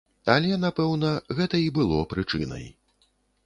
[0.35, 2.69] Але, напэўна, гэта і было прычынай.